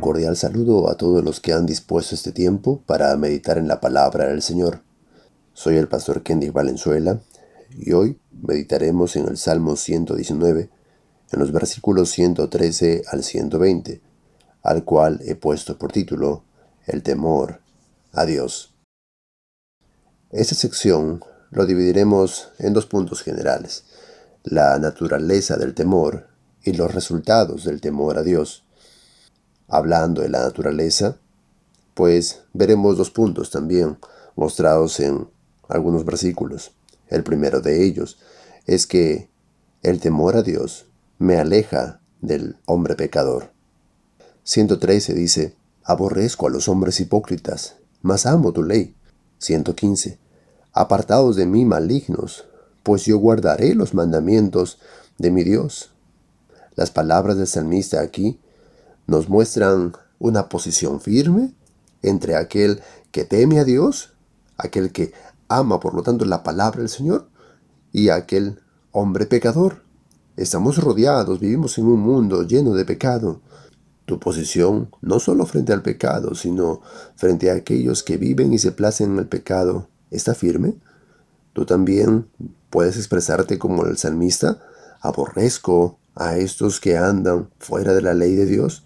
[0.00, 4.26] cordial saludo a todos los que han dispuesto este tiempo para meditar en la palabra
[4.26, 4.82] del Señor.
[5.54, 7.20] Soy el pastor Kendy Valenzuela
[7.76, 10.70] y hoy meditaremos en el Salmo 119,
[11.32, 14.00] en los versículos 113 al 120,
[14.62, 16.44] al cual he puesto por título
[16.86, 17.60] El temor
[18.12, 18.74] a Dios.
[20.30, 23.84] Esta sección lo dividiremos en dos puntos generales,
[24.44, 26.28] la naturaleza del temor
[26.64, 28.64] y los resultados del temor a Dios.
[29.72, 31.16] Hablando de la naturaleza,
[31.94, 33.96] pues veremos dos puntos también
[34.36, 35.26] mostrados en
[35.66, 36.72] algunos versículos.
[37.08, 38.18] El primero de ellos
[38.66, 39.30] es que
[39.82, 40.84] el temor a Dios
[41.18, 43.50] me aleja del hombre pecador.
[44.44, 48.94] 113 dice, aborrezco a los hombres hipócritas, mas amo tu ley.
[49.38, 50.18] 115,
[50.74, 52.44] apartados de mí malignos,
[52.82, 54.80] pues yo guardaré los mandamientos
[55.16, 55.92] de mi Dios.
[56.74, 58.38] Las palabras del salmista aquí
[59.06, 61.54] nos muestran una posición firme
[62.02, 64.12] entre aquel que teme a Dios,
[64.56, 65.12] aquel que
[65.48, 67.28] ama por lo tanto la palabra del Señor,
[67.92, 68.60] y aquel
[68.90, 69.82] hombre pecador.
[70.36, 73.40] Estamos rodeados, vivimos en un mundo lleno de pecado.
[74.06, 76.80] Tu posición, no solo frente al pecado, sino
[77.16, 80.74] frente a aquellos que viven y se placen en el pecado, ¿está firme?
[81.52, 82.28] Tú también
[82.70, 84.58] puedes expresarte como el salmista,
[85.00, 88.84] aborrezco a estos que andan fuera de la ley de Dios?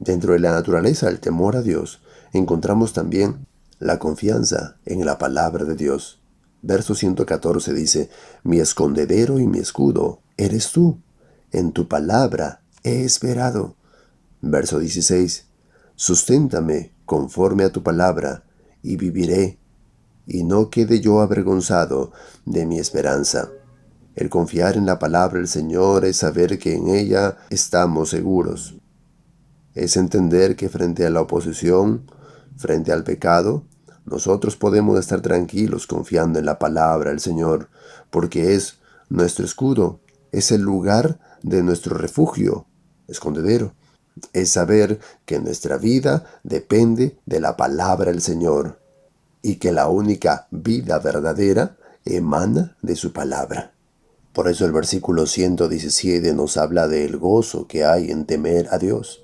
[0.00, 2.00] Dentro de la naturaleza del temor a Dios
[2.32, 3.46] encontramos también
[3.78, 6.22] la confianza en la palabra de Dios.
[6.62, 8.08] Verso 114 dice,
[8.42, 10.98] Mi escondedero y mi escudo eres tú,
[11.52, 13.76] en tu palabra he esperado.
[14.40, 15.44] Verso 16,
[15.96, 18.44] Susténtame conforme a tu palabra,
[18.82, 19.58] y viviré,
[20.26, 22.12] y no quede yo avergonzado
[22.46, 23.50] de mi esperanza.
[24.14, 28.80] El confiar en la palabra del Señor es saber que en ella estamos seguros.
[29.74, 32.10] Es entender que frente a la oposición,
[32.56, 33.64] frente al pecado,
[34.04, 37.68] nosotros podemos estar tranquilos confiando en la palabra del Señor,
[38.10, 40.00] porque es nuestro escudo,
[40.32, 42.66] es el lugar de nuestro refugio,
[43.08, 43.74] escondedero.
[44.32, 48.80] Es saber que nuestra vida depende de la palabra del Señor
[49.42, 53.72] y que la única vida verdadera emana de su palabra.
[54.32, 59.22] Por eso el versículo 117 nos habla del gozo que hay en temer a Dios.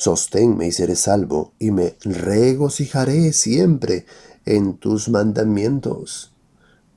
[0.00, 4.06] Sosténme y seré salvo, y me regocijaré siempre
[4.46, 6.32] en tus mandamientos.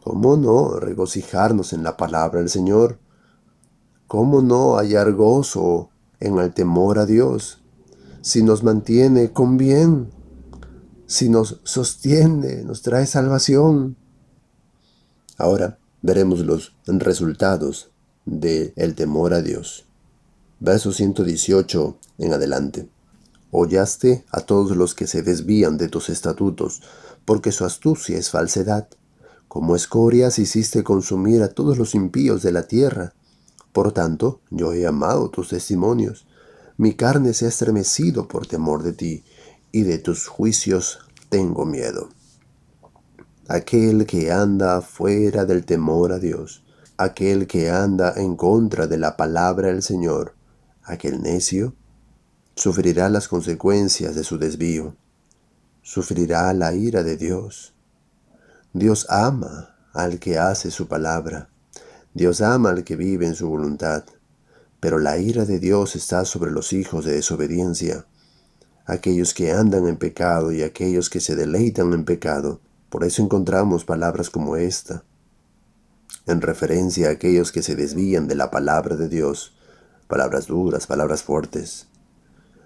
[0.02, 3.00] ¿Cómo no regocijarnos en la palabra del Señor?
[4.08, 5.90] ¿Cómo no hallar gozo
[6.22, 7.62] en el temor a Dios?
[8.22, 10.10] Si nos mantiene con bien,
[11.06, 13.98] si nos sostiene, nos trae salvación.
[15.38, 17.92] Ahora, veremos los resultados
[18.24, 19.88] del el temor a Dios.
[20.64, 22.88] Verso 118 en adelante.
[23.52, 26.82] Hollaste a todos los que se desvían de tus estatutos,
[27.26, 28.88] porque su astucia es falsedad.
[29.50, 33.14] Como escorias hiciste consumir a todos los impíos de la tierra.
[33.74, 36.26] Por tanto, yo he amado tus testimonios.
[36.78, 39.26] Mi carne se ha estremecido por temor de ti,
[39.74, 42.08] y de tus juicios tengo miedo
[43.50, 46.64] aquel que anda fuera del temor a Dios,
[46.96, 50.34] aquel que anda en contra de la palabra del Señor,
[50.84, 51.76] aquel necio,
[52.56, 54.96] sufrirá las consecuencias de su desvío,
[55.82, 57.74] sufrirá la ira de Dios.
[58.74, 61.50] Dios ama al que hace su palabra,
[62.14, 64.04] Dios ama al que vive en su voluntad,
[64.80, 68.06] pero la ira de Dios está sobre los hijos de desobediencia,
[68.86, 73.86] aquellos que andan en pecado y aquellos que se deleitan en pecado, por eso encontramos
[73.86, 75.04] palabras como esta,
[76.28, 79.56] en referencia a aquellos que se desvían de la palabra de Dios,
[80.08, 81.88] palabras duras, palabras fuertes,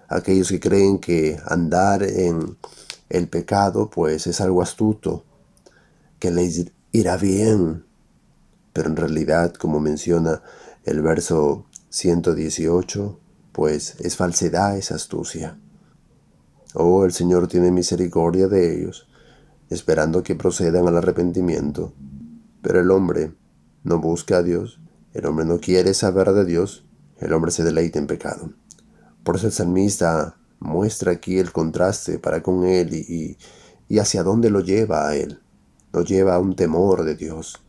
[0.08, 2.56] aquellos que creen que andar en
[3.08, 5.24] el pecado pues es algo astuto,
[6.18, 7.84] que les irá bien,
[8.72, 10.42] pero en realidad, como menciona
[10.84, 13.18] el verso 118,
[13.52, 15.58] pues es falsedad, es astucia.
[16.74, 19.08] Oh, el Señor tiene misericordia de ellos,
[19.70, 21.92] esperando que procedan al arrepentimiento.
[22.62, 23.32] Pero el hombre
[23.84, 24.80] no busca a Dios,
[25.12, 26.84] el hombre no quiere saber de Dios,
[27.18, 28.50] el hombre se deleita en pecado.
[29.24, 33.36] Por eso el salmista muestra aquí el contraste para con él y,
[33.88, 35.40] y hacia dónde lo lleva a él.
[35.92, 37.62] Lo lleva a un temor de Dios,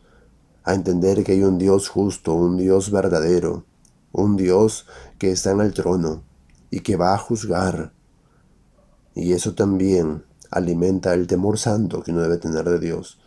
[0.63, 3.65] a entender que hay un Dios justo, un Dios verdadero,
[4.11, 4.87] un Dios
[5.17, 6.23] que está en el trono
[6.69, 7.93] y que va a juzgar.
[9.15, 13.19] Y eso también alimenta el temor santo que uno debe tener de Dios,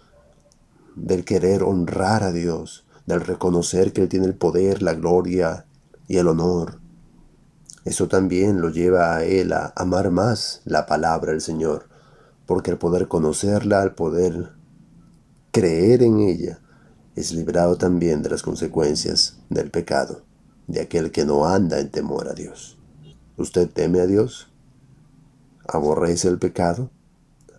[0.94, 5.66] del querer honrar a Dios, del reconocer que Él tiene el poder, la gloria
[6.12, 6.78] y el honor.
[7.86, 11.88] Eso también lo lleva a él a amar más la palabra del Señor,
[12.44, 14.52] porque al poder conocerla, al poder
[15.52, 16.60] creer en ella,
[17.16, 20.20] es librado también de las consecuencias del pecado,
[20.66, 22.76] de aquel que no anda en temor a Dios.
[23.38, 24.50] ¿Usted teme a Dios?
[25.66, 26.90] ¿Aborrece el pecado?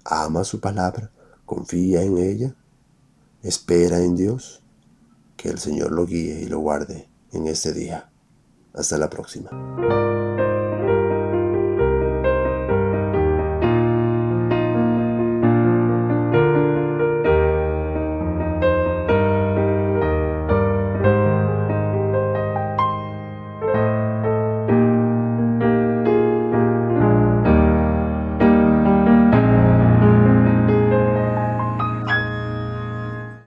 [0.05, 1.09] ¿Ama su palabra?
[1.47, 2.55] ¿Confía en ella?
[3.41, 4.61] ¿Espera en Dios?
[5.37, 8.12] Que el Señor lo guíe y lo guarde en este día.
[8.73, 9.49] Hasta la próxima.